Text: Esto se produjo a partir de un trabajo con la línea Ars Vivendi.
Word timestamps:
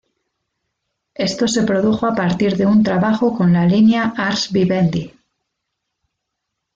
Esto 1.13 1.47
se 1.47 1.61
produjo 1.61 2.07
a 2.07 2.15
partir 2.15 2.57
de 2.57 2.65
un 2.65 2.81
trabajo 2.81 3.37
con 3.37 3.53
la 3.53 3.67
línea 3.67 4.15
Ars 4.17 4.51
Vivendi. 4.51 5.13